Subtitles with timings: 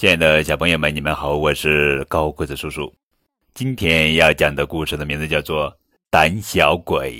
[0.00, 2.90] 亲爱的小朋友们，你们好，我是高个子叔叔。
[3.52, 5.70] 今天要讲的故事的名字叫做
[6.08, 7.12] 《胆小鬼》，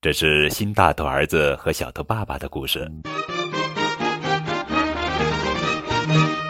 [0.00, 2.90] 这是新大头儿子和小头爸爸的故事。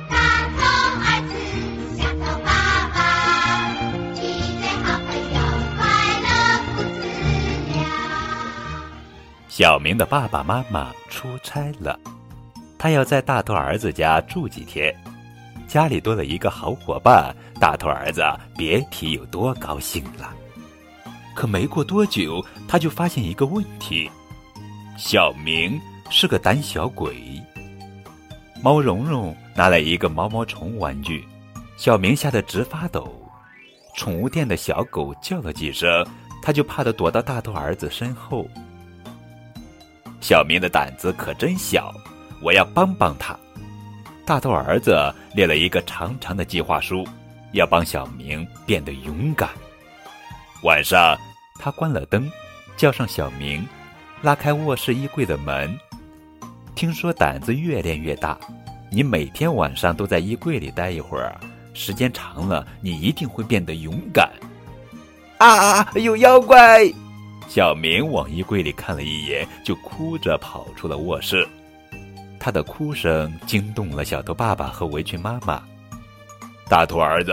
[0.09, 0.63] 大头
[1.03, 1.35] 儿子，
[1.99, 3.03] 小头爸爸，
[4.15, 4.23] 一
[4.61, 5.37] 对好朋友，
[5.79, 5.83] 快
[6.23, 6.31] 乐
[6.77, 7.03] 父子
[7.75, 7.83] 俩。
[9.49, 11.99] 小明的爸爸妈妈出差了，
[12.83, 14.93] 他要在大头儿子家住几天，
[15.69, 18.25] 家里多了一个好伙伴，大头儿子
[18.57, 20.35] 别提有多高兴了。
[21.33, 24.11] 可没过多久，他就发现一个问题：
[24.99, 25.81] 小明
[26.11, 27.41] 是个胆小鬼。
[28.61, 31.25] 猫蓉蓉拿来一个毛毛虫玩具，
[31.77, 33.17] 小明吓得直发抖。
[33.95, 36.05] 宠物店的小狗叫了几声，
[36.43, 38.45] 他就怕得躲到大头儿子身后。
[40.21, 41.95] 小明的胆子可真小，
[42.43, 43.39] 我要帮帮他。
[44.25, 47.07] 大头儿子列了一个长长的计划书，
[47.53, 49.49] 要帮小明变得勇敢。
[50.63, 51.19] 晚上，
[51.59, 52.31] 他关了灯，
[52.77, 53.67] 叫上小明，
[54.23, 55.77] 拉开卧室衣柜的门。
[56.75, 58.39] 听说胆子越练越大，
[58.91, 61.39] 你每天晚上都在衣柜里待一会儿，
[61.75, 64.31] 时间长了，你一定会变得勇敢。
[65.39, 65.93] 啊啊啊！
[65.97, 66.91] 有妖怪！
[67.49, 71.47] 小明往衣柜里看了一眼，就哭着跑出了卧室。
[72.45, 75.63] 他的哭声惊动了小头爸爸和围裙妈妈。
[76.69, 77.31] 大头儿子，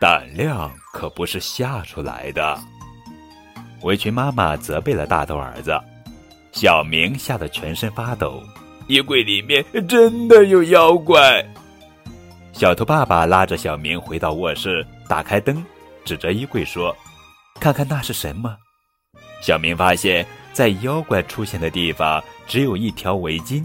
[0.00, 2.58] 胆量可不是吓出来的。
[3.82, 5.78] 围裙妈妈责备了大头儿子。
[6.52, 8.42] 小明吓得全身发抖。
[8.86, 11.44] 衣柜里面真的有妖怪。
[12.54, 15.62] 小头爸爸拉着小明回到卧室，打开灯，
[16.02, 16.96] 指着衣柜说
[17.60, 18.56] ：“看看那是什么？”
[19.42, 23.62] 小明发现，在妖怪出现的地方只有一条围巾。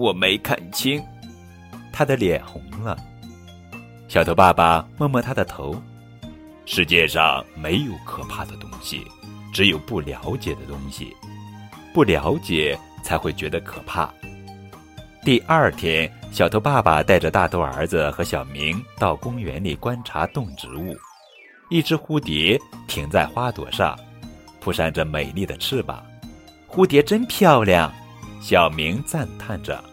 [0.00, 0.98] 我没看清，
[1.92, 2.96] 他的脸红了。
[4.08, 5.76] 小头爸爸摸摸他的头。
[6.64, 9.06] 世界上没有可怕的东西，
[9.52, 11.14] 只有不了解的东西。
[11.92, 14.10] 不了解才会觉得可怕。
[15.22, 20.96] 第二天，小头爸爸带着大头儿子和小明到公园里观察动植物。
[21.68, 23.98] 一只蝴蝶停在花朵上。
[24.60, 26.02] 扑扇着美丽的翅膀，
[26.66, 27.92] 蝴蝶真漂亮。
[28.40, 29.84] 小明赞叹着：“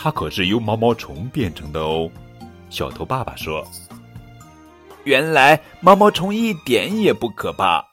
[0.00, 2.08] 它可是由毛毛虫变成的哦。”
[2.70, 3.66] 小头爸爸说
[5.02, 7.84] ：“原来毛毛虫一点也不可怕，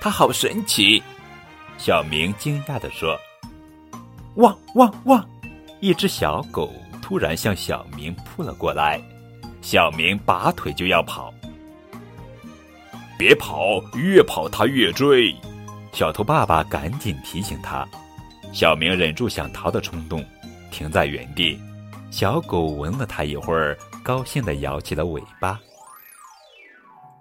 [0.00, 1.02] 它好神奇。”
[1.78, 3.18] 小明惊讶地说
[4.36, 5.26] ：“汪汪汪！”
[5.80, 9.00] 一只小狗突然向小明扑了过来，
[9.62, 11.32] 小明拔腿就要跑。
[13.18, 15.34] 别跑，越跑它越追。
[15.92, 17.86] 小头爸爸赶紧提醒他。
[18.52, 20.24] 小明忍住想逃的冲动，
[20.74, 21.56] 停在原地。
[22.10, 25.60] 小狗闻了它一会儿，高兴地摇起了尾巴。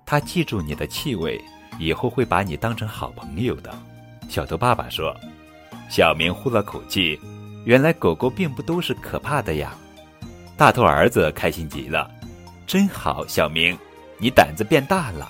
[0.07, 1.39] 它记住你的气味，
[1.77, 3.71] 以后会把你当成好朋友的。
[4.27, 5.15] 小头爸爸说。
[5.89, 7.19] 小明呼了口气，
[7.65, 9.75] 原来狗狗并不都是可怕的呀。
[10.57, 12.09] 大头儿子开心极了，
[12.65, 13.77] 真好，小明，
[14.17, 15.29] 你胆子变大了。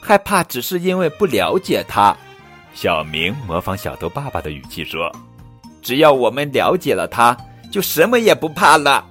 [0.00, 2.16] 害怕只是因为不了解它。
[2.72, 5.14] 小明模仿小头爸爸的语气说
[5.82, 7.36] ：“只要我们了解了它，
[7.70, 9.04] 就什么也不怕了。”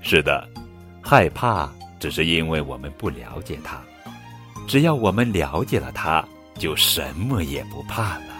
[0.00, 0.48] 是的，
[1.02, 3.78] 害怕只是因为我们不了解它。
[4.66, 6.24] 只要我们了解了它，
[6.58, 8.33] 就什么也不怕了。